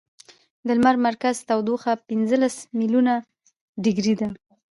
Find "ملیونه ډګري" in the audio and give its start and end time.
2.79-4.13